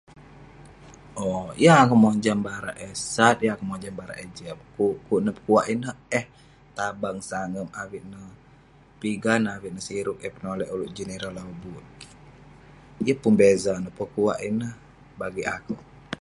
[1.23, 4.59] Owk, yeng akouk mojam barak eh sat yeng akouk mojam barak eh jiak.
[4.75, 6.25] Pukuk neh, pekuak ineh eh
[6.77, 8.27] tabang sangep avik neh
[8.99, 11.85] pigan avik neh siruk eh penolek ulouk jin ireh lobuk.
[13.07, 14.73] Yeng pun beza neh pekuak ineh
[15.19, 15.81] bagik akouk.